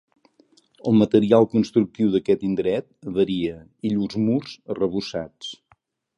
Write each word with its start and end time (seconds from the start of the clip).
El 0.91 0.95
material 1.01 1.45
constructiu 1.51 2.09
d'aquest 2.15 2.47
indret 2.49 2.89
varia 3.19 3.61
i 3.89 3.93
llurs 3.93 4.19
murs 4.27 4.59
arrebossats. 4.77 5.55